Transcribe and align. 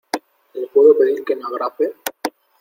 ¿le 0.55 0.65
puedo 0.73 0.97
pedir 0.97 1.23
que 1.23 1.35
me 1.35 1.43
abrace? 1.43 1.93